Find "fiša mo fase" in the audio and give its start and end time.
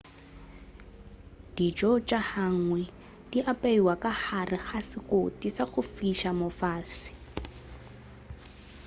5.95-7.09